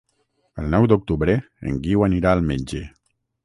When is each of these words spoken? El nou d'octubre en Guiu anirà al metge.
El 0.63 0.71
nou 0.75 0.87
d'octubre 0.93 1.37
en 1.67 1.79
Guiu 1.87 2.09
anirà 2.09 2.35
al 2.39 2.45
metge. 2.51 2.85